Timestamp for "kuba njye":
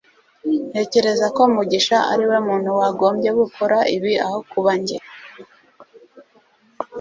4.51-4.97